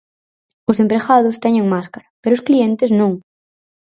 [0.69, 3.11] Os empregados teñen máscara, pero os clientes non.